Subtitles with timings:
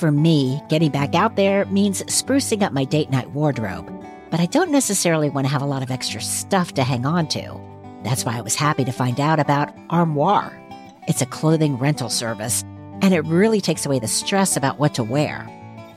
[0.00, 3.92] For me, getting back out there means sprucing up my date night wardrobe,
[4.30, 7.28] but I don't necessarily want to have a lot of extra stuff to hang on
[7.28, 7.60] to.
[8.02, 10.58] That's why I was happy to find out about Armoire.
[11.06, 12.62] It's a clothing rental service,
[13.02, 15.46] and it really takes away the stress about what to wear.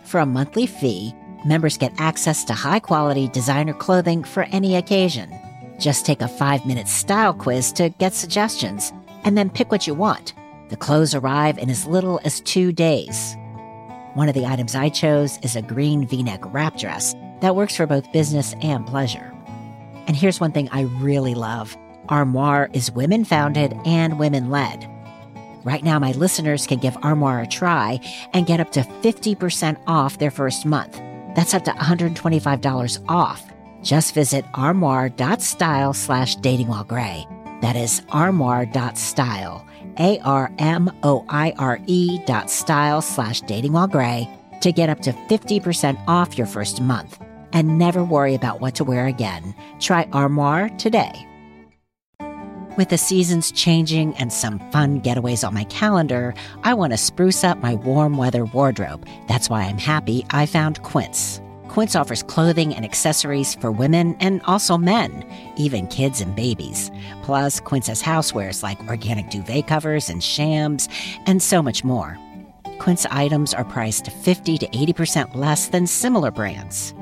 [0.03, 1.15] For a monthly fee,
[1.45, 5.31] members get access to high quality designer clothing for any occasion.
[5.79, 8.91] Just take a five minute style quiz to get suggestions,
[9.23, 10.33] and then pick what you want.
[10.67, 13.37] The clothes arrive in as little as two days.
[14.13, 17.75] One of the items I chose is a green v neck wrap dress that works
[17.75, 19.33] for both business and pleasure.
[20.05, 21.75] And here's one thing I really love
[22.09, 24.87] Armoire is women founded and women led.
[25.63, 27.99] Right now, my listeners can give Armoire a try
[28.33, 31.01] and get up to 50% off their first month.
[31.35, 33.41] That's up to $125 off.
[33.81, 37.25] Just visit armoire.style slash dating gray.
[37.61, 39.65] That is armoire.style,
[39.97, 44.27] A R M O I R E dot style slash dating while gray
[44.61, 47.19] to get up to 50% off your first month
[47.51, 49.53] and never worry about what to wear again.
[49.79, 51.27] Try Armoire today.
[52.75, 57.43] With the seasons changing and some fun getaways on my calendar, I want to spruce
[57.43, 59.07] up my warm weather wardrobe.
[59.27, 61.39] That's why I'm happy I found Quince.
[61.73, 66.91] Quince offers clothing and accessories for women and also men, even kids and babies.
[67.23, 70.87] Plus, Quince has housewares like organic duvet covers and shams,
[71.25, 72.19] and so much more.
[72.77, 76.93] Quince items are priced 50 to 80% less than similar brands.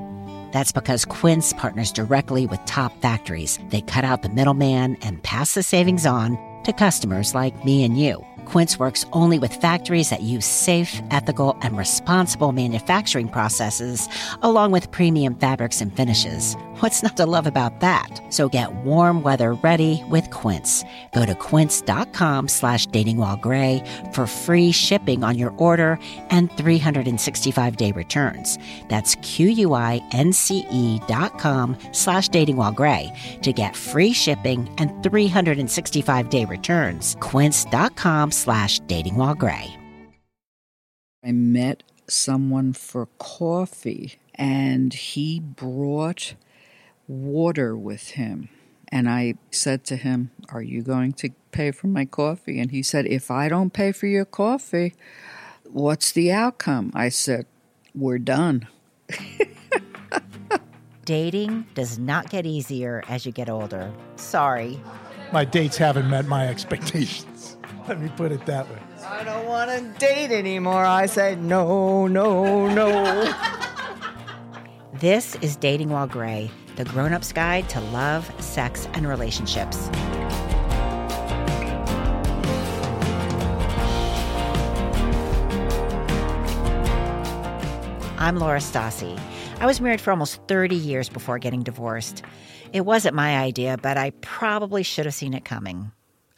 [0.53, 3.59] That's because Quince partners directly with top factories.
[3.67, 7.99] They cut out the middleman and pass the savings on to customers like me and
[7.99, 8.25] you.
[8.45, 14.09] Quince works only with factories that use safe, ethical, and responsible manufacturing processes,
[14.41, 16.55] along with premium fabrics and finishes.
[16.81, 18.09] What's not to love about that?
[18.29, 20.83] So get warm weather ready with Quince.
[21.13, 25.99] Go to quince.com slash datingwhilegray for free shipping on your order
[26.31, 28.57] and 365-day returns.
[28.87, 37.15] That's Q-U-I-N-C-E dot com slash datingwhilegray to get free shipping and 365-day returns.
[37.19, 39.77] quince.com slash datingwhilegray.
[41.23, 46.33] I met someone for coffee and he brought
[47.07, 48.49] water with him.
[48.89, 52.59] And I said to him, Are you going to pay for my coffee?
[52.59, 54.93] And he said, If I don't pay for your coffee,
[55.69, 56.91] what's the outcome?
[56.93, 57.45] I said,
[57.95, 58.67] We're done.
[61.05, 63.91] Dating does not get easier as you get older.
[64.17, 64.79] Sorry.
[65.31, 67.50] My dates haven't met my expectations.
[67.91, 68.79] Let me put it that way.
[69.05, 70.85] I don't want to date anymore.
[70.85, 73.33] I said, No, no, no.
[74.93, 79.89] This is Dating While Gray, the grown up's guide to love, sex, and relationships.
[88.17, 89.19] I'm Laura Stassi.
[89.59, 92.23] I was married for almost 30 years before getting divorced.
[92.71, 95.91] It wasn't my idea, but I probably should have seen it coming.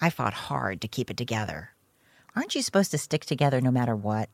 [0.03, 1.69] I fought hard to keep it together.
[2.35, 4.29] Aren't you supposed to stick together no matter what?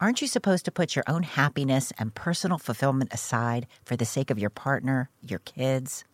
[0.00, 4.30] Aren't you supposed to put your own happiness and personal fulfillment aside for the sake
[4.30, 6.04] of your partner, your kids?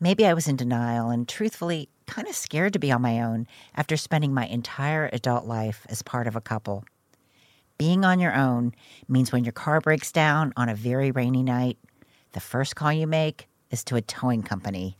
[0.00, 3.46] Maybe I was in denial and truthfully kind of scared to be on my own
[3.76, 6.84] after spending my entire adult life as part of a couple.
[7.78, 8.74] Being on your own
[9.06, 11.78] means when your car breaks down on a very rainy night,
[12.32, 14.98] the first call you make is to a towing company.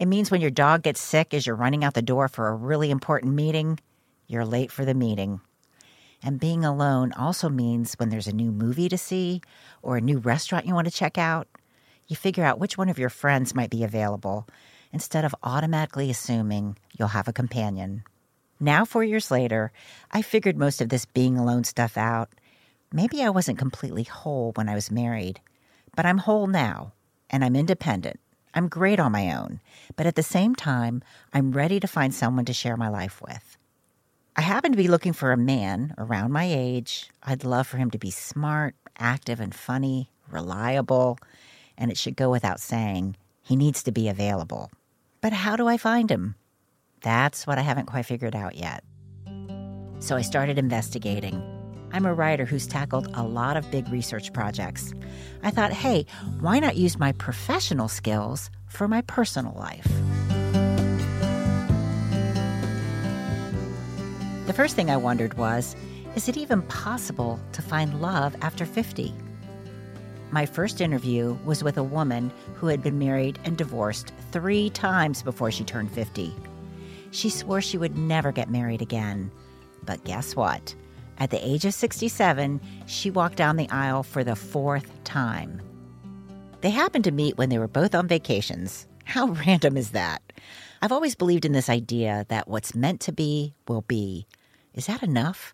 [0.00, 2.54] It means when your dog gets sick as you're running out the door for a
[2.54, 3.78] really important meeting,
[4.26, 5.42] you're late for the meeting.
[6.22, 9.42] And being alone also means when there's a new movie to see
[9.82, 11.48] or a new restaurant you want to check out,
[12.06, 14.48] you figure out which one of your friends might be available
[14.90, 18.02] instead of automatically assuming you'll have a companion.
[18.58, 19.70] Now, four years later,
[20.12, 22.30] I figured most of this being alone stuff out.
[22.90, 25.40] Maybe I wasn't completely whole when I was married,
[25.94, 26.94] but I'm whole now,
[27.28, 28.18] and I'm independent.
[28.54, 29.60] I'm great on my own,
[29.96, 31.02] but at the same time,
[31.32, 33.56] I'm ready to find someone to share my life with.
[34.36, 37.10] I happen to be looking for a man around my age.
[37.22, 41.18] I'd love for him to be smart, active, and funny, reliable,
[41.76, 44.70] and it should go without saying, he needs to be available.
[45.20, 46.36] But how do I find him?
[47.02, 48.84] That's what I haven't quite figured out yet.
[49.98, 51.59] So I started investigating.
[51.92, 54.92] I'm a writer who's tackled a lot of big research projects.
[55.42, 56.06] I thought, hey,
[56.40, 59.88] why not use my professional skills for my personal life?
[64.46, 65.76] The first thing I wondered was
[66.16, 69.14] is it even possible to find love after 50?
[70.32, 75.22] My first interview was with a woman who had been married and divorced three times
[75.22, 76.34] before she turned 50.
[77.10, 79.30] She swore she would never get married again.
[79.84, 80.74] But guess what?
[81.20, 85.60] At the age of 67, she walked down the aisle for the fourth time.
[86.62, 88.86] They happened to meet when they were both on vacations.
[89.04, 90.22] How random is that?
[90.80, 94.26] I've always believed in this idea that what's meant to be will be.
[94.72, 95.52] Is that enough?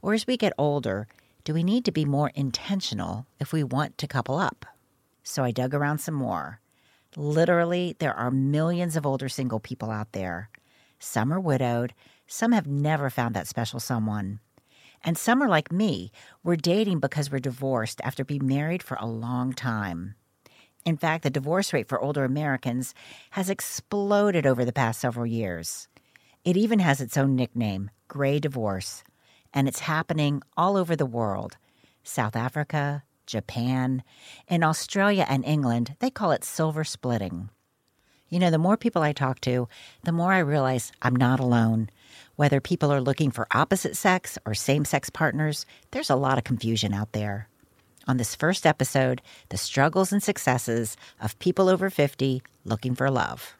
[0.00, 1.06] Or as we get older,
[1.44, 4.64] do we need to be more intentional if we want to couple up?
[5.22, 6.60] So I dug around some more.
[7.16, 10.48] Literally, there are millions of older single people out there.
[10.98, 11.92] Some are widowed,
[12.26, 14.40] some have never found that special someone.
[15.04, 16.12] And some are like me,
[16.44, 20.14] we're dating because we're divorced after being married for a long time.
[20.84, 22.94] In fact, the divorce rate for older Americans
[23.30, 25.88] has exploded over the past several years.
[26.44, 29.04] It even has its own nickname, Gray Divorce,
[29.54, 31.56] and it's happening all over the world
[32.04, 34.02] South Africa, Japan.
[34.48, 37.48] In Australia and England, they call it silver splitting.
[38.28, 39.68] You know, the more people I talk to,
[40.02, 41.90] the more I realize I'm not alone.
[42.42, 46.42] Whether people are looking for opposite sex or same sex partners, there's a lot of
[46.42, 47.46] confusion out there.
[48.08, 53.54] On this first episode, the struggles and successes of people over 50 looking for love.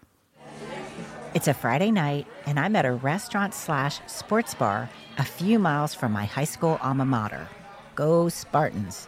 [1.33, 5.95] It's a Friday night, and I'm at a restaurant slash sports bar a few miles
[5.95, 7.47] from my high school alma mater.
[7.95, 9.07] Go Spartans!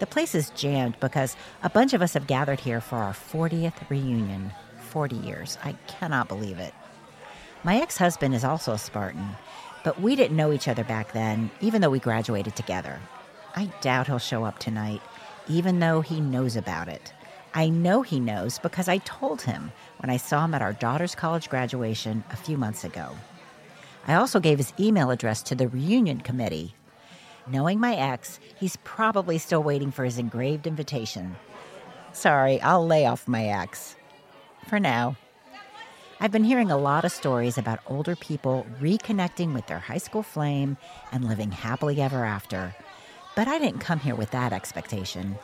[0.00, 3.88] The place is jammed because a bunch of us have gathered here for our 40th
[3.88, 4.50] reunion.
[4.90, 5.56] 40 years.
[5.62, 6.74] I cannot believe it.
[7.64, 9.26] My ex husband is also a Spartan,
[9.84, 13.00] but we didn't know each other back then, even though we graduated together.
[13.56, 15.00] I doubt he'll show up tonight,
[15.48, 17.14] even though he knows about it.
[17.54, 21.14] I know he knows because I told him when I saw him at our daughter's
[21.14, 23.16] college graduation a few months ago.
[24.06, 26.74] I also gave his email address to the reunion committee.
[27.46, 31.34] Knowing my ex, he's probably still waiting for his engraved invitation.
[32.12, 33.96] Sorry, I'll lay off my ex.
[34.68, 35.16] For now.
[36.24, 40.22] I've been hearing a lot of stories about older people reconnecting with their high school
[40.22, 40.78] flame
[41.12, 42.74] and living happily ever after.
[43.36, 45.36] But I didn't come here with that expectation.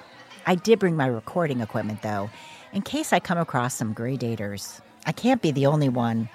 [0.47, 2.31] I did bring my recording equipment, though,
[2.73, 4.81] in case I come across some gray daters.
[5.05, 6.31] I can't be the only one.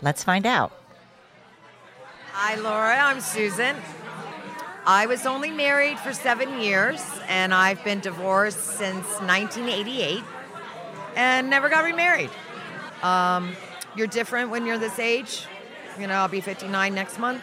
[0.00, 0.72] Let's find out.
[2.32, 2.96] Hi, Laura.
[2.96, 3.76] I'm Susan.
[4.86, 10.24] I was only married for seven years, and I've been divorced since 1988
[11.16, 12.30] and never got remarried.
[13.02, 13.54] Um,
[13.96, 15.46] you're different when you're this age.
[15.98, 17.42] You know, I'll be 59 next month.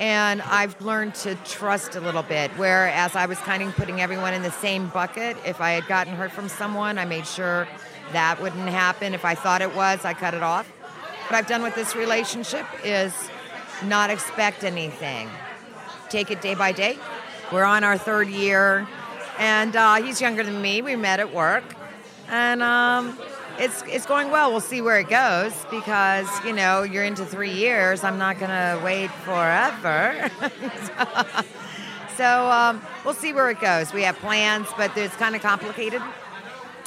[0.00, 2.50] And I've learned to trust a little bit.
[2.52, 5.36] Whereas I was kind of putting everyone in the same bucket.
[5.46, 7.68] If I had gotten hurt from someone, I made sure
[8.12, 9.14] that wouldn't happen.
[9.14, 10.68] If I thought it was, I cut it off.
[11.28, 13.14] What I've done with this relationship is
[13.84, 15.30] not expect anything.
[16.10, 16.98] Take it day by day.
[17.52, 18.86] We're on our third year,
[19.38, 20.82] and uh, he's younger than me.
[20.82, 21.64] We met at work,
[22.28, 23.18] and um,
[23.58, 24.50] it's it's going well.
[24.50, 28.04] We'll see where it goes because you know you're into three years.
[28.04, 30.30] I'm not gonna wait forever.
[32.16, 33.92] so um, we'll see where it goes.
[33.92, 36.02] We have plans, but it's kind of complicated.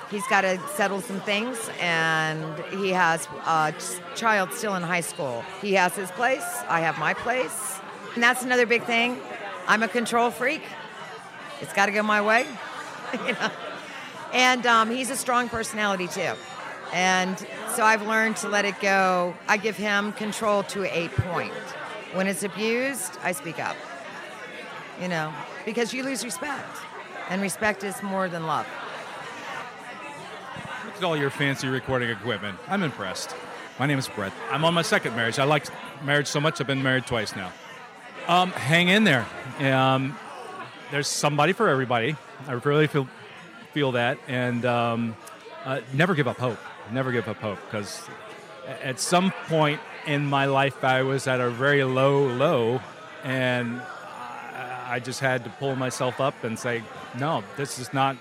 [0.09, 3.73] He's got to settle some things, and he has a
[4.15, 5.43] child still in high school.
[5.61, 6.45] He has his place.
[6.69, 7.79] I have my place,
[8.13, 9.19] and that's another big thing.
[9.67, 10.61] I'm a control freak.
[11.59, 12.45] It's got to go my way,
[13.25, 13.51] you know.
[14.33, 16.33] And um, he's a strong personality too.
[16.93, 17.37] And
[17.75, 19.35] so I've learned to let it go.
[19.47, 21.53] I give him control to a point.
[22.13, 23.75] When it's abused, I speak up.
[25.01, 25.33] You know,
[25.65, 26.77] because you lose respect.
[27.29, 28.65] And respect is more than love.
[30.85, 32.57] Look at all your fancy recording equipment.
[32.67, 33.35] I'm impressed.
[33.77, 34.33] My name is Brett.
[34.49, 35.37] I'm on my second marriage.
[35.37, 35.65] I like
[36.03, 37.51] marriage so much, I've been married twice now.
[38.27, 39.25] Um, hang in there.
[39.59, 40.17] Um,
[40.89, 42.15] there's somebody for everybody.
[42.47, 43.07] I really feel
[43.73, 45.15] feel that, and um,
[45.65, 46.57] uh, never give up hope
[46.91, 48.07] never give up hope because
[48.81, 52.81] at some point in my life I was at a very low low
[53.23, 53.81] and
[54.89, 56.83] I just had to pull myself up and say
[57.17, 58.17] no this is not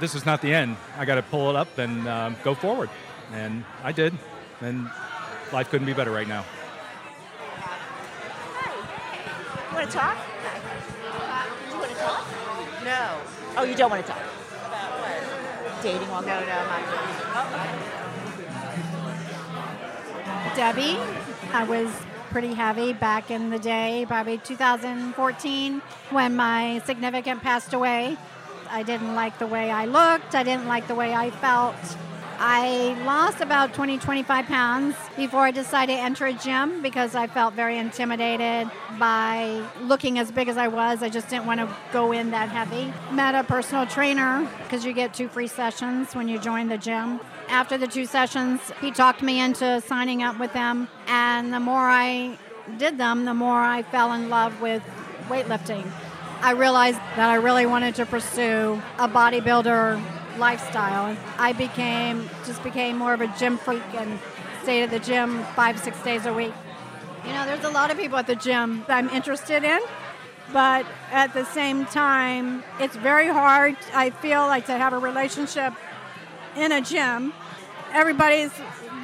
[0.00, 0.76] this is not the end.
[0.98, 2.90] I got to pull it up and um, go forward.
[3.32, 4.12] And I did
[4.60, 4.90] and
[5.52, 6.44] life couldn't be better right now.
[9.70, 10.18] You want to talk
[11.70, 12.26] you want to talk?
[12.84, 13.20] No.
[13.56, 14.20] Oh you don't want to talk.
[14.20, 14.31] about what
[15.82, 16.82] dating while no no not
[20.54, 20.98] Debbie.
[21.52, 21.90] I was
[22.30, 28.16] pretty heavy back in the day, probably 2014, when my significant passed away.
[28.70, 31.74] I didn't like the way I looked, I didn't like the way I felt.
[32.44, 37.28] I lost about 20, 25 pounds before I decided to enter a gym because I
[37.28, 38.68] felt very intimidated
[38.98, 41.04] by looking as big as I was.
[41.04, 42.92] I just didn't want to go in that heavy.
[43.14, 47.20] Met a personal trainer because you get two free sessions when you join the gym.
[47.46, 50.88] After the two sessions, he talked me into signing up with them.
[51.06, 52.36] And the more I
[52.76, 54.82] did them, the more I fell in love with
[55.28, 55.88] weightlifting.
[56.40, 61.16] I realized that I really wanted to pursue a bodybuilder lifestyle.
[61.38, 64.18] I became just became more of a gym freak and
[64.62, 66.52] stayed at the gym five, six days a week.
[67.26, 69.80] You know, there's a lot of people at the gym that I'm interested in,
[70.52, 75.72] but at the same time, it's very hard, I feel like, to have a relationship
[76.56, 77.32] in a gym.
[77.92, 78.50] Everybody's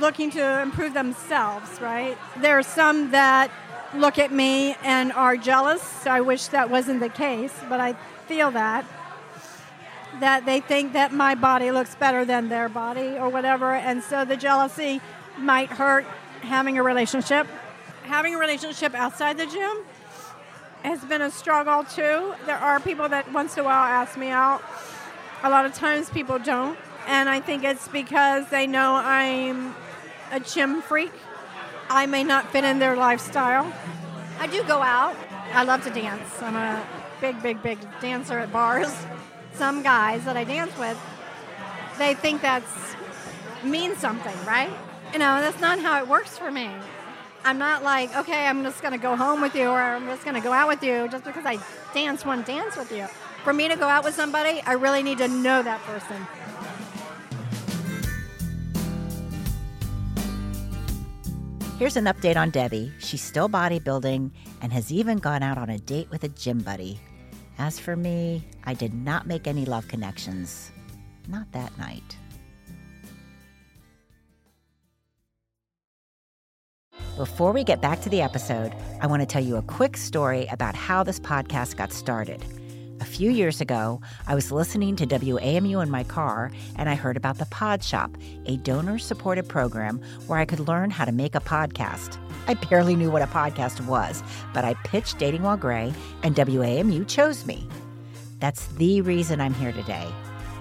[0.01, 2.17] looking to improve themselves, right?
[2.37, 3.51] There are some that
[3.95, 6.07] look at me and are jealous.
[6.07, 7.95] I wish that wasn't the case, but I
[8.27, 8.85] feel that.
[10.21, 14.25] That they think that my body looks better than their body or whatever, and so
[14.25, 15.01] the jealousy
[15.37, 16.05] might hurt
[16.43, 17.47] having a relationship
[18.09, 19.85] having a relationship outside the gym
[20.83, 22.35] has been a struggle too.
[22.47, 24.63] There are people that once in a while ask me out.
[25.43, 26.79] A lot of times people don't.
[27.07, 29.75] And I think it's because they know I'm
[30.33, 31.13] a gym freak.
[31.91, 33.71] I may not fit in their lifestyle.
[34.39, 35.17] I do go out.
[35.53, 36.43] I love to dance.
[36.43, 36.87] I'm a
[37.21, 38.95] big, big, big dancer at bars.
[39.59, 40.97] Some guys that I dance with,
[41.99, 42.95] they think that's
[43.65, 44.71] means something, right?
[45.13, 46.71] You know, that's not how it works for me.
[47.45, 50.23] I'm not like, okay, I'm just going to go home with you or I'm just
[50.23, 51.59] going to go out with you just because I
[51.93, 53.07] dance one dance with you.
[53.43, 56.25] For me to go out with somebody, I really need to know that person.
[61.81, 62.93] Here's an update on Debbie.
[62.99, 64.31] She's still bodybuilding
[64.63, 67.01] and has even gone out on a date with a gym buddy.
[67.59, 70.71] As for me, I did not make any love connections.
[71.27, 72.17] Not that night.
[77.17, 80.47] Before we get back to the episode, I want to tell you a quick story
[80.53, 82.45] about how this podcast got started.
[83.01, 87.17] A few years ago, I was listening to WAMU in my car and I heard
[87.17, 88.11] about the Pod Shop,
[88.47, 92.19] a donor supported program where I could learn how to make a podcast.
[92.49, 95.93] I barely knew what a podcast was, but I pitched Dating While Gray
[96.25, 97.69] and WAMU chose me.
[98.41, 100.09] That's the reason I'm here today.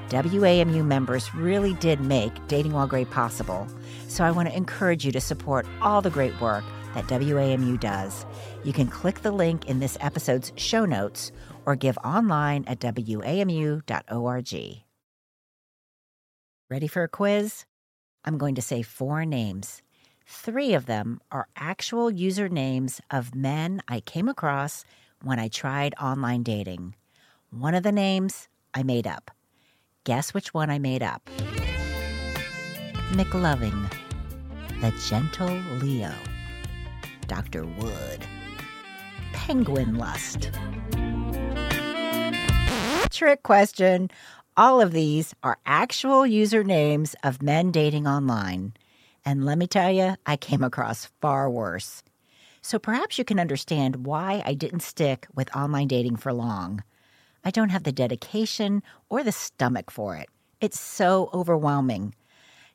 [0.10, 3.68] WAMU members really did make Dating While Gray possible.
[4.08, 6.64] So I want to encourage you to support all the great work
[6.94, 8.26] that WAMU does.
[8.64, 11.32] You can click the link in this episode's show notes
[11.68, 14.54] or give online at WAMU.org.
[16.70, 17.66] Ready for a quiz?
[18.24, 19.82] I'm going to say four names.
[20.26, 24.86] Three of them are actual usernames of men I came across
[25.22, 26.96] when I tried online dating.
[27.50, 29.32] One of the names I made up.
[30.06, 31.30] Guess which one I made up?
[33.12, 33.92] McLoving,
[34.80, 36.14] the gentle Leo,
[37.28, 37.66] Dr.
[37.66, 38.26] Wood,
[39.34, 40.50] Penguin Lust.
[43.12, 44.10] Trick question.
[44.58, 48.74] All of these are actual usernames of men dating online.
[49.26, 52.04] And let me tell you, I came across far worse.
[52.62, 56.84] So perhaps you can understand why I didn't stick with online dating for long.
[57.46, 60.30] I don't have the dedication or the stomach for it.
[60.60, 62.14] It's so overwhelming.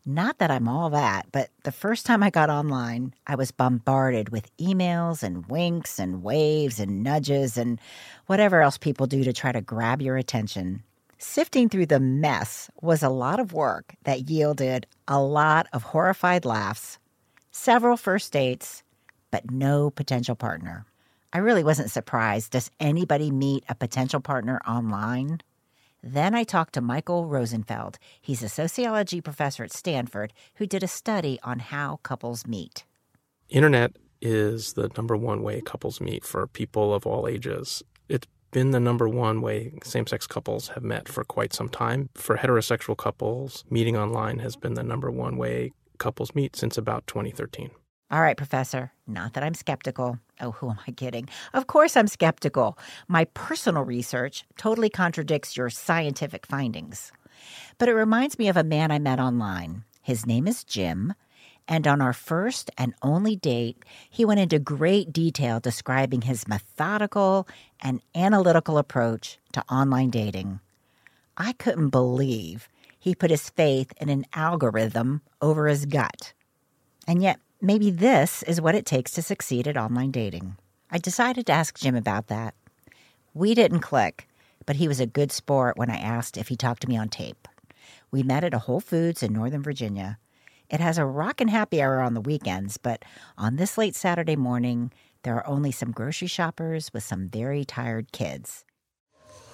[0.05, 4.31] Not that I'm all that, but the first time I got online, I was bombarded
[4.31, 7.81] with emails and winks and waves and nudges and
[8.27, 10.83] whatever else people do to try to grab your attention.
[11.19, 16.45] Sifting through the mess was a lot of work that yielded a lot of horrified
[16.45, 16.99] laughs,
[17.53, 18.83] several first dates,
[19.31, 20.85] but no potential partner.
[21.33, 22.51] I really wasn't surprised.
[22.51, 25.43] Does anybody meet a potential partner online?
[26.03, 27.99] Then I talked to Michael Rosenfeld.
[28.21, 32.85] He's a sociology professor at Stanford who did a study on how couples meet.
[33.49, 37.83] Internet is the number one way couples meet for people of all ages.
[38.09, 42.09] It's been the number one way same sex couples have met for quite some time.
[42.15, 47.07] For heterosexual couples, meeting online has been the number one way couples meet since about
[47.07, 47.71] 2013.
[48.13, 50.19] All right, Professor, not that I'm skeptical.
[50.39, 51.31] Oh, who am I kidding?
[51.55, 52.77] Of course I'm skeptical.
[53.09, 57.11] My personal research totally contradicts your scientific findings.
[57.79, 59.85] But it reminds me of a man I met online.
[60.03, 61.15] His name is Jim.
[61.67, 67.49] And on our first and only date, he went into great detail describing his methodical
[67.81, 70.61] and analytical approach to online dating.
[71.39, 76.35] I couldn't believe he put his faith in an algorithm over his gut.
[77.09, 80.57] And yet, maybe this is what it takes to succeed at online dating.
[80.91, 82.55] I decided to ask Jim about that.
[83.35, 84.29] We didn't click,
[84.67, 87.09] but he was a good sport when I asked if he talked to me on
[87.09, 87.47] tape.
[88.11, 90.19] We met at a Whole Foods in Northern Virginia.
[90.69, 93.05] It has a rockin' happy hour on the weekends, but
[93.39, 94.93] on this late Saturday morning,
[95.23, 98.65] there are only some grocery shoppers with some very tired kids.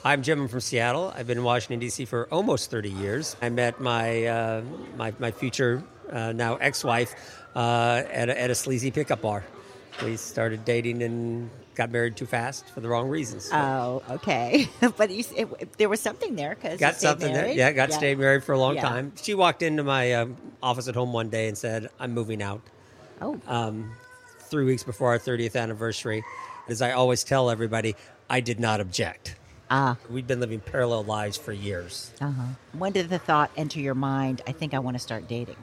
[0.04, 0.40] I'm Jim.
[0.42, 1.12] I'm from Seattle.
[1.16, 2.04] I've been in Washington D.C.
[2.04, 3.36] for almost 30 years.
[3.42, 4.62] I met my uh,
[4.96, 7.14] my, my future uh, now ex-wife
[7.54, 9.44] uh, at, a, at a sleazy pickup bar.
[10.04, 13.50] We started dating and got married too fast for the wrong reasons.
[13.52, 14.68] Oh, okay.
[14.96, 17.48] but you, it, there was something there because got something there.
[17.48, 18.82] Yeah, got stayed married for a long Yeah.
[18.82, 19.12] time.
[19.20, 22.62] She walked into my um, office at home one day and said, "I'm moving out."
[23.20, 23.90] Oh, Um,
[24.48, 26.22] three weeks before our 30th anniversary,
[26.68, 27.96] as I always tell everybody,
[28.30, 29.34] I did not object.
[29.70, 32.12] Ah, We'd been living parallel lives for years.
[32.20, 32.42] uh huh.
[32.72, 34.42] When did the thought enter your mind?
[34.46, 35.56] I think I want to start dating.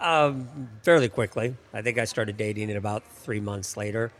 [0.00, 1.56] Um, fairly quickly.
[1.74, 4.12] I think I started dating it about three months later.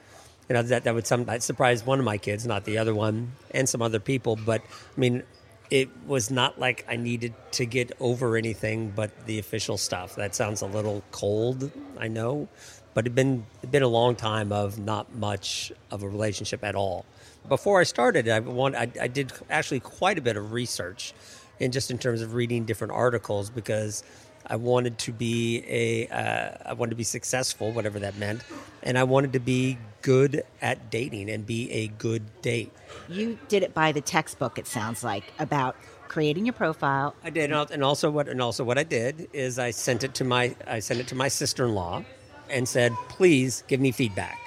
[0.49, 2.95] You know that that would some that surprised one of my kids, not the other
[2.95, 4.35] one, and some other people.
[4.35, 5.23] But I mean,
[5.71, 10.17] it was not like I needed to get over anything but the official stuff.
[10.17, 12.49] That sounds a little cold, I know,
[12.95, 16.75] but it'd been it'd been a long time of not much of a relationship at
[16.75, 17.05] all.
[17.47, 21.15] Before I started, I want I, I did actually quite a bit of research,
[21.61, 24.03] and just in terms of reading different articles because
[24.47, 28.43] I wanted to be a uh, I wanted to be successful, whatever that meant,
[28.83, 32.73] and I wanted to be good at dating and be a good date.
[33.09, 34.59] You did it by the textbook.
[34.59, 35.77] It sounds like about
[36.09, 37.15] creating your profile.
[37.25, 40.15] I did, and and also what and also what I did is I sent it
[40.15, 42.05] to my I sent it to my sister in law,
[42.51, 44.39] and said, please give me feedback.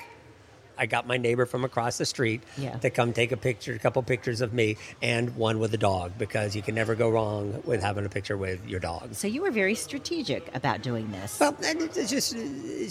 [0.77, 2.77] I got my neighbor from across the street Yeah.
[2.77, 6.13] to come take a picture, a couple pictures of me, and one with a dog
[6.17, 9.13] because you can never go wrong with having a picture with your dog.
[9.15, 11.39] So you were very strategic about doing this.
[11.39, 12.35] Well, and it's just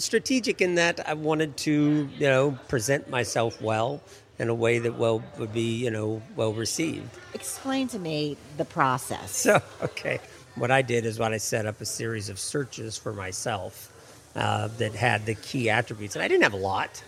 [0.01, 4.01] strategic in that I wanted to, you know, present myself well
[4.39, 7.09] in a way that well would be, you know, well received.
[7.33, 9.35] Explain to me the process.
[9.35, 10.19] So, okay,
[10.55, 13.89] what I did is what I set up a series of searches for myself
[14.35, 17.03] uh, that had the key attributes, and I didn't have a lot.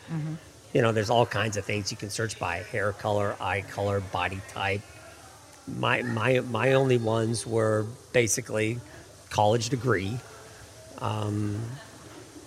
[0.74, 4.00] You know, there's all kinds of things you can search by: hair color, eye color,
[4.00, 4.82] body type.
[5.68, 8.80] My my my only ones were basically
[9.30, 10.18] college degree.
[11.00, 11.62] Um,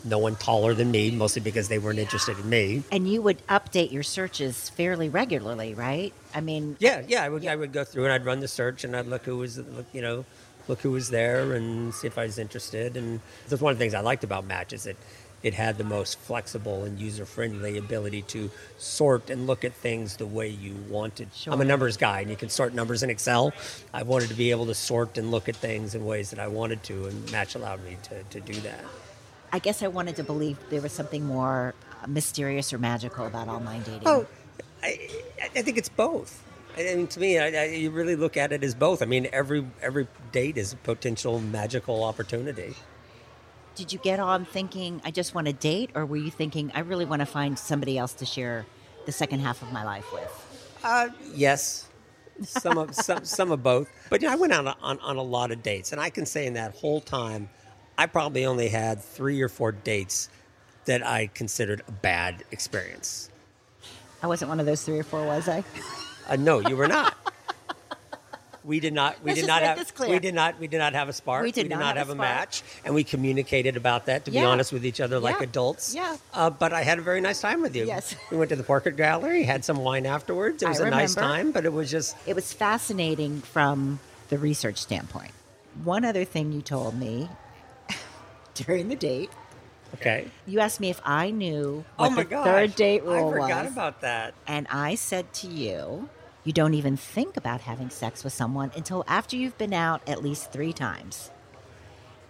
[0.04, 2.82] no one taller than me, mostly because they weren't interested in me.
[2.92, 6.12] and you would update your searches fairly regularly, right?
[6.32, 7.24] I mean, Yeah, yeah.
[7.24, 9.36] I would I would go through and I'd run the search and I'd look who
[9.38, 10.24] was look, you know
[10.68, 12.96] look who was there and see if I was interested.
[12.96, 14.96] And that's one of the things I liked about Match is that
[15.46, 20.16] it had the most flexible and user friendly ability to sort and look at things
[20.16, 21.28] the way you wanted.
[21.46, 23.52] I'm a numbers guy and you can sort numbers in Excel.
[23.94, 26.48] I wanted to be able to sort and look at things in ways that I
[26.48, 28.84] wanted to, and Match allowed me to, to do that.
[29.52, 31.76] I guess I wanted to believe there was something more
[32.08, 34.02] mysterious or magical about online dating.
[34.04, 34.26] Oh,
[34.82, 35.08] I,
[35.54, 36.42] I think it's both.
[36.76, 39.00] I mean, to me, I, I, you really look at it as both.
[39.00, 42.74] I mean, every every date is a potential magical opportunity.
[43.76, 46.80] Did you get on thinking, I just want to date, or were you thinking, I
[46.80, 48.64] really want to find somebody else to share
[49.04, 50.78] the second half of my life with?
[50.82, 51.86] Uh, yes,
[52.42, 53.88] some of some some of both.
[54.08, 56.24] But you know, I went on, on on a lot of dates, and I can
[56.24, 57.50] say in that whole time,
[57.98, 60.30] I probably only had three or four dates
[60.86, 63.30] that I considered a bad experience.
[64.22, 65.64] I wasn't one of those three or four, was I?
[66.28, 67.14] Uh, no, you were not.
[68.66, 69.22] We did not.
[69.22, 69.92] We Let's did not have.
[70.08, 70.58] We did not.
[70.58, 71.44] We did not have a spark.
[71.44, 74.24] We did not have a have a match, and we communicated about that.
[74.24, 75.44] To be honest with each other, like Yeah.
[75.44, 75.94] adults.
[75.94, 76.16] Yeah.
[76.34, 77.86] Uh, but I had a very nice time with you.
[77.86, 78.16] Yes.
[78.30, 80.62] We went to the portrait gallery, had some wine afterwards.
[80.64, 81.36] It I was a nice remember.
[81.36, 82.16] time, but it was just.
[82.26, 84.00] It was fascinating from
[84.30, 85.30] the research standpoint.
[85.84, 87.28] One other thing you told me
[88.54, 89.30] during the date,
[89.94, 90.28] Okay.
[90.46, 92.44] you asked me if I knew what oh my the god!
[92.44, 93.72] third date rule I forgot was.
[93.72, 94.34] about that.
[94.46, 96.08] And I said to you,
[96.46, 100.22] you don't even think about having sex with someone until after you've been out at
[100.22, 101.30] least three times.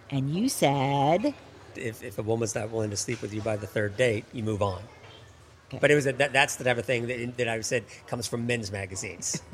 [0.09, 1.33] And you said,
[1.75, 4.41] If, if a woman's not willing to sleep with you by the third date, you
[4.43, 4.81] move on.
[5.69, 5.79] Okay.
[5.79, 8.25] But it was a, that, that's the type of thing that, that I said comes
[8.27, 9.41] from men's magazines.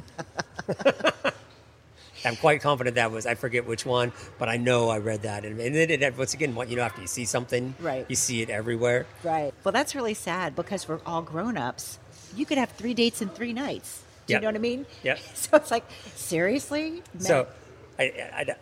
[2.26, 5.44] I'm quite confident that was I forget which one, but I know I read that.
[5.44, 8.06] And, and then it, once again, what you know, after you see something, Right.
[8.08, 9.06] you see it everywhere.
[9.24, 9.54] right.
[9.66, 12.00] Well, that's really sad because we're all grown ups.
[12.36, 14.04] You could have three dates in three nights.
[14.28, 14.86] Do you know what I mean?
[15.04, 15.18] Yeah.
[15.34, 15.84] So it's like,
[16.16, 17.04] seriously?
[17.20, 17.48] So
[18.00, 18.04] I,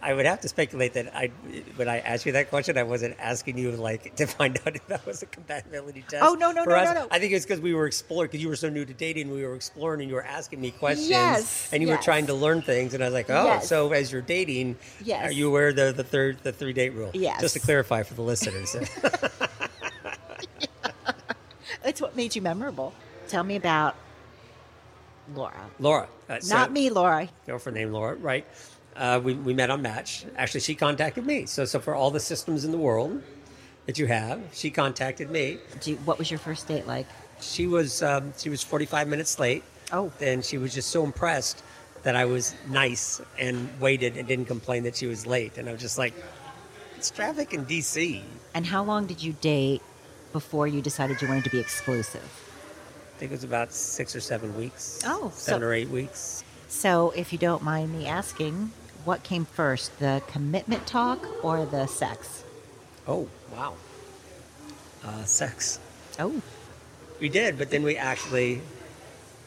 [0.01, 1.27] I, I would have to speculate that I
[1.77, 4.85] when I asked you that question, I wasn't asking you like to find out if
[4.87, 6.23] that was a compatibility test.
[6.25, 6.93] Oh, no, no, no, us.
[6.93, 7.07] no, no.
[7.11, 9.31] I think it's because we were exploring because you were so new to dating.
[9.31, 12.33] We were exploring, and you were asking me questions, Yes, and you were trying to
[12.33, 12.93] learn things.
[12.93, 13.69] And I was like, oh, Yes.
[13.69, 15.29] so as you're dating, Yes.
[15.29, 17.11] are you aware of the the third the three date rule?
[17.13, 17.39] Yes.
[17.39, 18.75] Just to clarify for the listeners.
[21.85, 22.93] it's what made you memorable.
[23.27, 23.95] Tell me about
[25.35, 25.69] Laura.
[25.79, 27.27] Laura, uh, so- Not me, Laura.
[27.45, 28.45] girlfriend named Laura, right?
[28.95, 30.25] Uh, we, we met on Match.
[30.35, 31.45] Actually, she contacted me.
[31.45, 33.21] So, so for all the systems in the world
[33.85, 35.57] that you have, she contacted me.
[35.79, 37.07] Do you, what was your first date like?
[37.39, 39.63] She was um, she was 45 minutes late.
[39.93, 40.09] Oh.
[40.21, 41.63] and she was just so impressed
[42.03, 45.57] that I was nice and waited and didn't complain that she was late.
[45.57, 46.13] And I was just like,
[46.95, 48.23] it's traffic in D.C.
[48.53, 49.81] And how long did you date
[50.31, 52.23] before you decided you wanted to be exclusive?
[53.21, 54.99] Think it was about six or seven weeks.
[55.05, 56.43] Oh, seven so- or eight weeks.
[56.69, 58.71] So, if you don't mind me asking,
[59.05, 62.43] what came first, the commitment talk or the sex?
[63.07, 63.75] Oh, wow.
[65.03, 65.79] Uh, sex.
[66.17, 66.41] Oh,
[67.19, 68.61] We did, but then we actually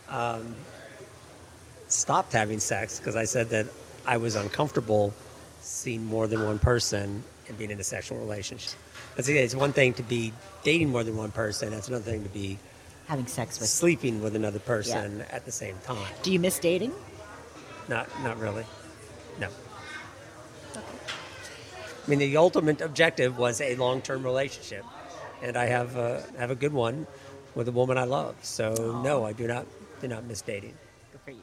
[0.08, 0.54] um,
[1.88, 3.66] stopped having sex because I said that
[4.06, 5.12] I was uncomfortable
[5.62, 8.78] seeing more than one person and being in a sexual relationship.
[9.16, 10.32] But see, it's one thing to be
[10.62, 11.70] dating more than one person.
[11.70, 12.58] That's another thing to be
[13.06, 13.68] having sex with.
[13.68, 16.12] sleeping with another person at the same time.
[16.22, 16.92] Do you miss dating?
[17.88, 18.64] Not, not really.
[19.38, 19.48] No.
[20.76, 20.80] I
[22.10, 24.84] mean, the ultimate objective was a long-term relationship,
[25.42, 27.06] and I have a, have a good one
[27.54, 28.36] with a woman I love.
[28.42, 29.66] So no, I do not
[30.00, 30.74] do not miss dating.
[31.12, 31.40] Good for you.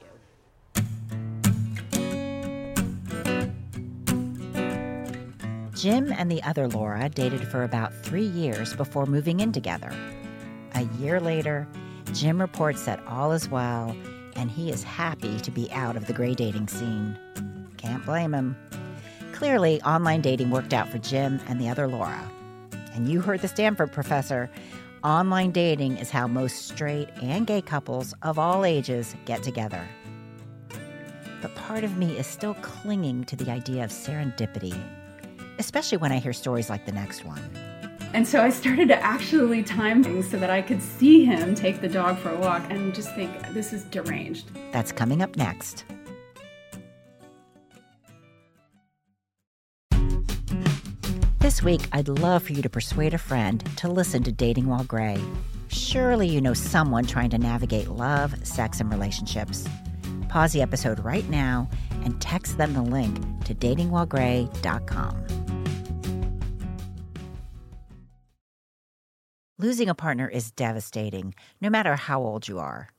[5.74, 9.92] Jim and the other Laura dated for about three years before moving in together.
[10.82, 11.68] A year later,
[12.12, 13.96] Jim reports that all is well
[14.36, 17.16] and he is happy to be out of the gray dating scene.
[17.78, 18.56] Can't blame him.
[19.32, 22.20] Clearly, online dating worked out for Jim and the other Laura.
[22.96, 24.50] And you heard the Stanford professor.
[25.04, 29.88] Online dating is how most straight and gay couples of all ages get together.
[31.44, 34.76] But part of me is still clinging to the idea of serendipity,
[35.60, 37.71] especially when I hear stories like the next one.
[38.14, 41.80] And so I started to actually time things so that I could see him take
[41.80, 44.50] the dog for a walk and just think, this is deranged.
[44.72, 45.86] That's coming up next.
[51.40, 54.84] This week, I'd love for you to persuade a friend to listen to Dating While
[54.84, 55.20] Gray.
[55.70, 59.68] Surely you know someone trying to navigate love, sex, and relationships.
[60.30, 61.70] Pause the episode right now
[62.04, 65.41] and text them the link to datingwhilegray.com.
[69.62, 72.90] Losing a partner is devastating, no matter how old you are.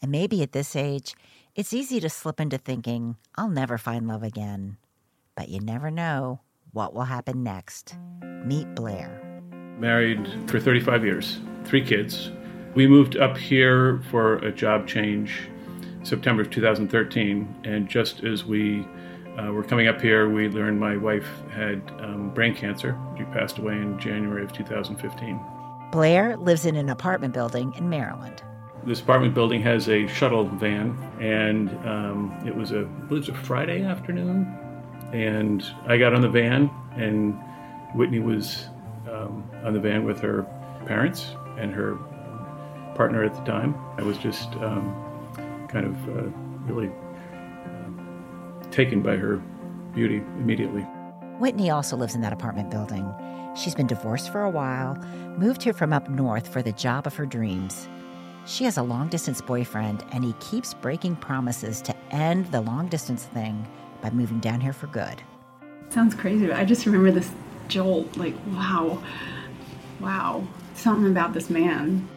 [0.00, 1.14] And maybe at this age,
[1.54, 4.78] it's easy to slip into thinking, I'll never find love again.
[5.34, 6.40] But you never know
[6.72, 7.98] what will happen next.
[8.46, 9.20] Meet Blair.
[9.78, 12.30] married for 35 years, three kids.
[12.74, 15.50] We moved up here for a job change
[16.02, 18.88] September of 2013, and just as we
[19.38, 22.98] uh, were coming up here, we learned my wife had um, brain cancer.
[23.18, 25.59] She passed away in January of 2015.
[25.90, 28.42] Blair lives in an apartment building in Maryland.
[28.84, 33.34] This apartment building has a shuttle van, and um, it was a it was a
[33.34, 34.46] Friday afternoon,
[35.12, 37.38] and I got on the van, and
[37.94, 38.68] Whitney was
[39.10, 40.44] um, on the van with her
[40.86, 41.96] parents and her
[42.94, 43.74] partner at the time.
[43.98, 46.22] I was just um, kind of uh,
[46.72, 46.90] really
[47.66, 49.36] uh, taken by her
[49.94, 50.82] beauty immediately.
[51.38, 53.12] Whitney also lives in that apartment building.
[53.54, 54.94] She's been divorced for a while,
[55.36, 57.88] moved here from up north for the job of her dreams.
[58.46, 62.88] She has a long distance boyfriend, and he keeps breaking promises to end the long
[62.88, 63.66] distance thing
[64.00, 65.22] by moving down here for good.
[65.90, 67.30] Sounds crazy, but I just remember this
[67.68, 69.02] jolt like, wow,
[70.00, 72.08] wow, something about this man.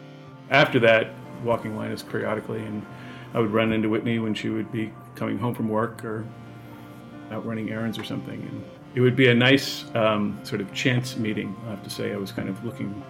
[0.50, 1.10] after that,
[1.42, 2.84] walking Linus periodically, and
[3.34, 6.24] I would run into Whitney when she would be coming home from work or
[7.30, 8.40] out running errands or something.
[8.40, 11.56] And it would be a nice um, sort of chance meeting.
[11.66, 13.02] I have to say, I was kind of looking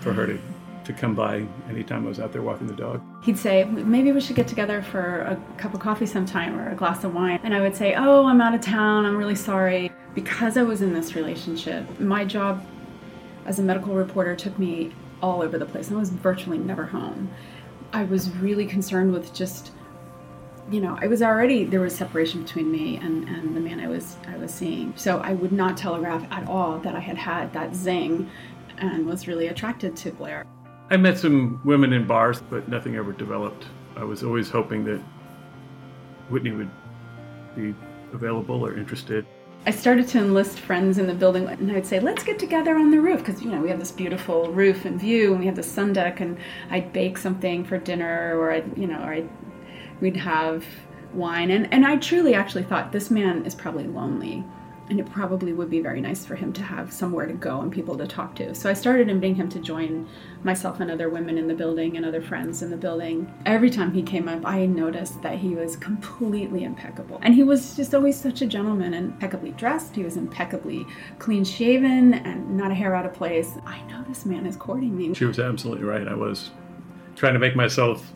[0.00, 0.38] for her to,
[0.84, 3.02] to come by anytime I was out there walking the dog.
[3.22, 6.74] He'd say, maybe we should get together for a cup of coffee sometime or a
[6.74, 7.40] glass of wine.
[7.42, 9.04] And I would say, oh, I'm out of town.
[9.04, 9.92] I'm really sorry.
[10.14, 12.64] Because I was in this relationship, my job
[13.44, 15.90] as a medical reporter took me all over the place.
[15.90, 17.30] I was virtually never home.
[17.92, 19.72] I was really concerned with just,
[20.70, 23.88] you know, I was already there was separation between me and, and the man I
[23.88, 24.92] was I was seeing.
[24.96, 28.30] So I would not telegraph at all that I had had that zing,
[28.78, 30.46] and was really attracted to Blair.
[30.90, 33.66] I met some women in bars, but nothing ever developed.
[33.96, 35.00] I was always hoping that
[36.30, 36.70] Whitney would
[37.56, 37.74] be
[38.12, 39.26] available or interested.
[39.66, 42.90] I started to enlist friends in the building, and I'd say, "Let's get together on
[42.90, 45.56] the roof," because you know we have this beautiful roof and view, and we have
[45.56, 46.38] the sun deck, and
[46.70, 49.28] I'd bake something for dinner, or I'd, you know, or I'd,
[50.00, 50.64] we'd have
[51.12, 54.44] wine, and and I truly actually thought this man is probably lonely,
[54.90, 57.70] and it probably would be very nice for him to have somewhere to go and
[57.70, 58.54] people to talk to.
[58.54, 60.08] So I started inviting him to join
[60.44, 63.32] myself and other women in the building and other friends in the building.
[63.44, 67.18] Every time he came up, I noticed that he was completely impeccable.
[67.22, 69.94] And he was just always such a gentleman and impeccably dressed.
[69.94, 70.86] He was impeccably
[71.18, 73.52] clean shaven and not a hair out of place.
[73.66, 75.12] I know this man is courting me.
[75.14, 76.08] She was absolutely right.
[76.08, 76.50] I was
[77.14, 78.12] trying to make myself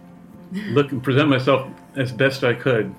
[0.52, 2.94] look and present myself as best I could,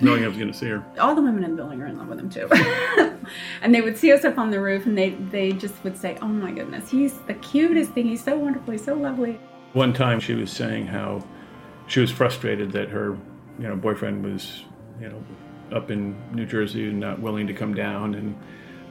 [0.00, 0.84] knowing I was going to see her.
[0.98, 2.48] all the women in the building are in love with him too.
[3.62, 6.16] and they would see us up on the roof and they, they just would say,
[6.20, 8.06] Oh my goodness, he's the cutest thing.
[8.06, 8.72] He's so wonderful.
[8.72, 9.40] He's so lovely.
[9.72, 11.24] One time she was saying how
[11.86, 13.16] she was frustrated that her,
[13.58, 14.64] you know, boyfriend was,
[15.00, 15.22] you know,
[15.76, 18.14] up in New Jersey and not willing to come down.
[18.14, 18.38] And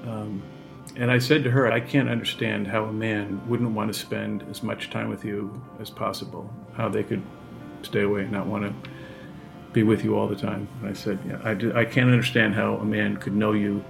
[0.05, 0.43] um,
[0.95, 4.43] and I said to her, I can't understand how a man wouldn't want to spend
[4.49, 6.51] as much time with you as possible.
[6.73, 7.23] How they could
[7.83, 8.89] stay away and not want to
[9.73, 10.67] be with you all the time.
[10.79, 13.83] And I said, yeah, I, do, I can't understand how a man could know you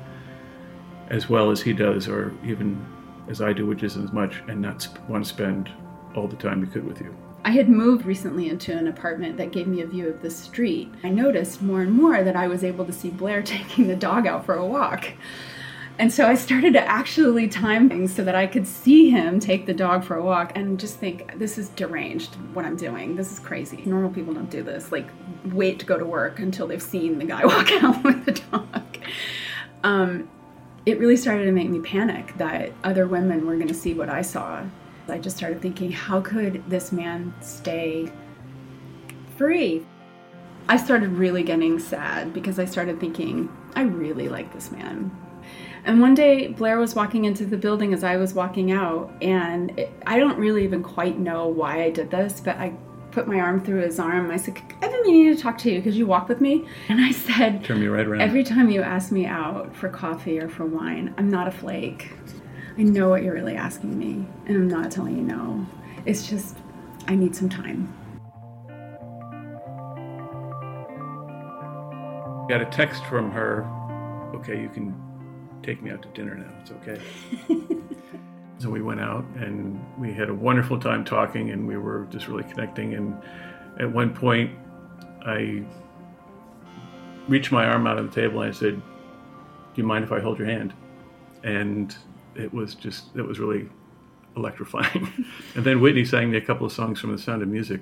[1.09, 2.85] as well as he does, or even
[3.29, 5.71] as I do, which isn't as much, and not sp- want to spend
[6.15, 7.15] all the time he could with you.
[7.45, 10.93] I had moved recently into an apartment that gave me a view of the street.
[11.03, 14.27] I noticed more and more that I was able to see Blair taking the dog
[14.27, 15.13] out for a walk.
[15.99, 19.65] And so I started to actually time things so that I could see him take
[19.65, 23.15] the dog for a walk and just think, this is deranged what I'm doing.
[23.15, 23.81] This is crazy.
[23.83, 24.91] Normal people don't do this.
[24.91, 25.07] Like,
[25.45, 28.97] wait to go to work until they've seen the guy walk out with the dog.
[29.83, 30.29] Um,
[30.85, 34.09] it really started to make me panic that other women were going to see what
[34.09, 34.63] I saw.
[35.09, 38.11] I just started thinking, how could this man stay
[39.35, 39.85] free?
[40.69, 45.11] I started really getting sad because I started thinking, I really like this man.
[45.85, 49.77] And one day, Blair was walking into the building as I was walking out, and
[49.79, 52.73] it, I don't really even quite know why I did this, but I
[53.11, 54.29] put my arm through his arm.
[54.29, 56.67] I said, I've been meaning to talk to you because you walk with me.
[56.89, 58.21] And I said, Turn me right around.
[58.21, 62.11] Every time you ask me out for coffee or for wine, I'm not a flake.
[62.77, 65.65] I know what you're really asking me, and I'm not telling you no.
[66.05, 66.57] It's just,
[67.07, 67.93] I need some time.
[72.47, 73.65] Got a text from her.
[74.35, 75.06] Okay, you can
[75.63, 76.49] take me out to dinner now.
[76.61, 77.01] It's okay.
[78.59, 82.27] so we went out and we had a wonderful time talking and we were just
[82.27, 82.93] really connecting.
[82.93, 83.15] And
[83.79, 84.51] at one point,
[85.25, 85.63] I
[87.27, 90.19] reached my arm out on the table and I said, Do you mind if I
[90.19, 90.73] hold your hand?
[91.43, 91.95] And
[92.35, 93.69] it was just, it was really
[94.35, 95.25] electrifying.
[95.55, 97.81] and then Whitney sang me a couple of songs from The Sound of Music.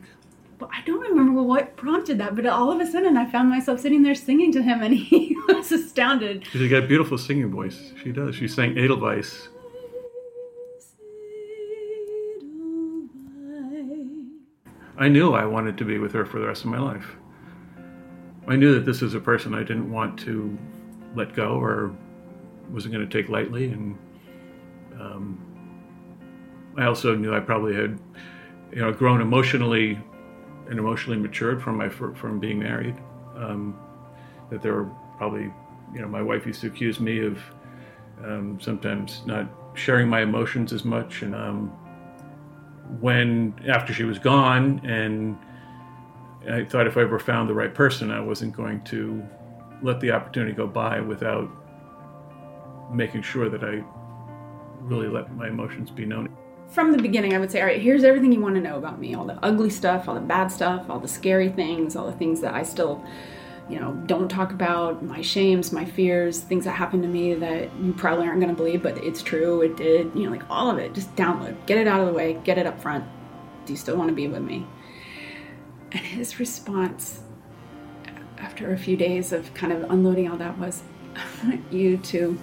[0.57, 3.81] But I don't remember what prompted that, but all of a sudden I found myself
[3.81, 6.45] sitting there singing to him and he was astounded.
[6.47, 7.93] She's got a beautiful singing voice.
[8.03, 8.35] She does.
[8.35, 9.49] She sang Edelweiss.
[14.97, 17.05] I knew I wanted to be with her for the rest of my life.
[18.47, 20.57] I knew that this was a person I didn't want to
[21.15, 21.93] let go or
[22.69, 23.65] wasn't going to take lightly.
[23.71, 23.97] And
[24.99, 27.99] um, I also knew I probably had,
[28.71, 29.99] you know, grown emotionally
[30.69, 32.95] and emotionally matured from my from being married.
[33.35, 33.77] Um,
[34.49, 35.51] that there were probably,
[35.93, 37.39] you know, my wife used to accuse me of
[38.23, 41.67] um, sometimes not sharing my emotions as much, and um,
[42.99, 45.37] when after she was gone, and
[46.49, 49.23] I thought if I ever found the right person, I wasn't going to
[49.81, 51.49] let the opportunity go by without
[52.93, 53.83] making sure that I
[54.81, 56.29] really let my emotions be known.
[56.67, 58.99] From the beginning, I would say, all right, here's everything you want to know about
[58.99, 59.13] me.
[59.15, 62.41] All the ugly stuff, all the bad stuff, all the scary things, all the things
[62.41, 63.03] that I still,
[63.69, 67.75] you know, don't talk about, my shames, my fears, things that happened to me that
[67.81, 70.69] you probably aren't going to believe, but it's true, it did, you know, like all
[70.69, 70.93] of it.
[70.93, 73.03] Just download, get it out of the way, get it up front.
[73.65, 74.67] Do you still want to be with me?
[75.91, 77.21] And his response
[78.37, 80.83] after a few days of kind of unloading all that was,
[81.15, 82.37] I want you to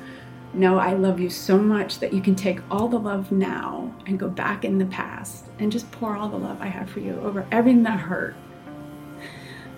[0.54, 4.18] know I love you so much that you can take all the love now and
[4.18, 7.18] go back in the past and just pour all the love I have for you
[7.20, 8.34] over everything that hurt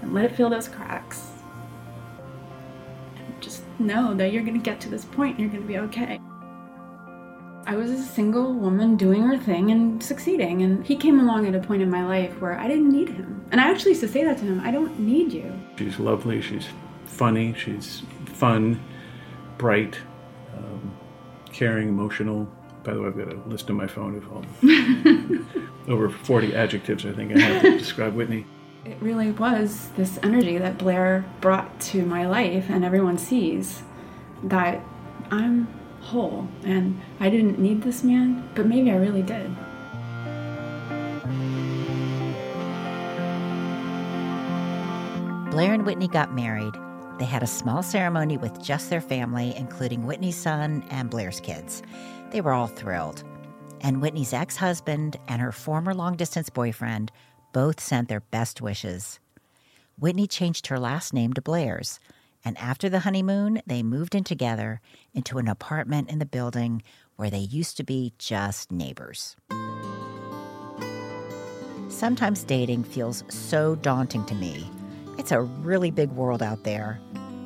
[0.03, 1.34] and let it fill those cracks.
[3.79, 6.21] Know that you're going to get to this point and you're going to be okay.
[7.67, 11.55] I was a single woman doing her thing and succeeding, and he came along at
[11.55, 13.43] a point in my life where I didn't need him.
[13.51, 15.51] And I actually used to say that to him I don't need you.
[15.79, 16.67] She's lovely, she's
[17.07, 18.83] funny, she's fun,
[19.57, 19.99] bright,
[20.57, 20.95] um,
[21.53, 22.47] caring, emotional.
[22.83, 24.45] By the way, I've got a list on my phone of all,
[25.95, 28.45] over 40 adjectives I think I have to describe Whitney.
[28.85, 33.83] It really was this energy that Blair brought to my life, and everyone sees
[34.43, 34.81] that
[35.31, 35.69] I'm
[36.01, 39.55] whole and I didn't need this man, but maybe I really did.
[45.51, 46.75] Blair and Whitney got married
[47.19, 51.81] they had a small ceremony with just their family, including Whitney's son and Blair's kids.
[52.31, 53.23] They were all thrilled.
[53.83, 57.13] And Whitney's ex husband and her former long distance boyfriend
[57.55, 59.19] both sent their best wishes.
[59.99, 62.01] Whitney changed her last name to Blair's,
[62.45, 64.83] and after the honeymoon, they moved in together
[65.15, 66.83] into an apartment in the building
[67.17, 69.37] where they used to be just neighbors.
[71.89, 74.69] Sometimes dating feels so daunting to me
[75.17, 77.01] it's a really big world out there.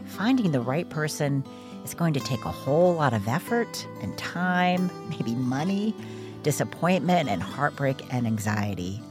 [0.06, 1.44] Finding the right person
[1.84, 5.94] is going to take a whole lot of effort and time, maybe money,
[6.42, 9.02] disappointment and heartbreak and anxiety.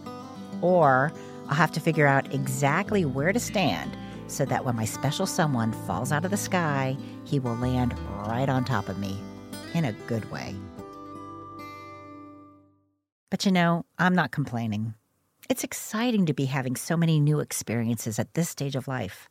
[0.61, 1.11] Or
[1.47, 3.95] I'll have to figure out exactly where to stand
[4.27, 8.49] so that when my special someone falls out of the sky, he will land right
[8.49, 9.17] on top of me
[9.73, 10.55] in a good way.
[13.29, 14.93] But you know, I'm not complaining.
[15.49, 19.29] It's exciting to be having so many new experiences at this stage of life.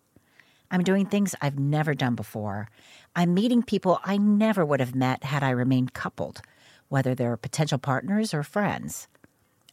[0.70, 2.68] I'm doing things I've never done before.
[3.14, 6.40] I'm meeting people I never would have met had I remained coupled,
[6.88, 9.08] whether they're potential partners or friends.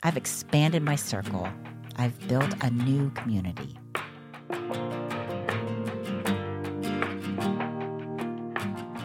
[0.05, 1.47] I've expanded my circle.
[1.95, 3.77] I've built a new community.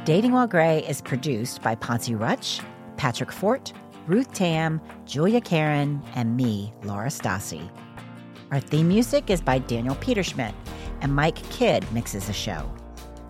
[0.04, 2.60] Dating While Gray is produced by Poncie Rutsch,
[2.96, 3.72] Patrick Fort,
[4.06, 7.70] Ruth Tam, Julia Karen, and me, Laura Stassi.
[8.50, 10.54] Our theme music is by Daniel Peterschmidt,
[11.00, 12.68] and Mike Kidd mixes the show.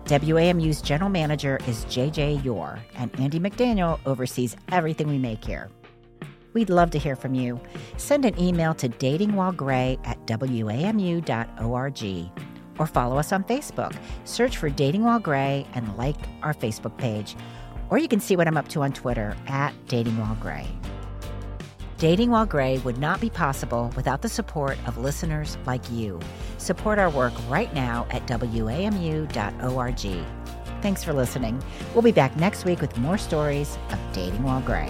[0.05, 5.69] WAMU's general manager is JJ Yore, and Andi McDaniel oversees everything we make here.
[6.53, 7.59] We'd love to hear from you.
[7.97, 11.23] Send an email to datingwhilegray at wamu.org
[12.79, 13.95] or follow us on Facebook.
[14.23, 17.35] Search for Dating While Gray and like our Facebook page.
[17.89, 20.67] Or you can see what I'm up to on Twitter at Dating While Gray.
[21.97, 26.19] Dating While Gray would not be possible without the support of listeners like you.
[26.57, 29.27] Support our work right now at WAMU.org.
[30.81, 31.61] Thanks for listening.
[31.93, 34.89] We'll be back next week with more stories of Dating While Gray.